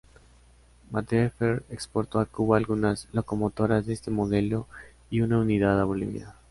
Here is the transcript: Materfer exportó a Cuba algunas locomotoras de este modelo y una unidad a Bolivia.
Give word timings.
Materfer 0.89 1.63
exportó 1.69 2.19
a 2.19 2.25
Cuba 2.25 2.57
algunas 2.57 3.07
locomotoras 3.13 3.85
de 3.85 3.93
este 3.93 4.09
modelo 4.09 4.65
y 5.11 5.21
una 5.21 5.37
unidad 5.37 5.79
a 5.79 5.83
Bolivia. 5.83 6.33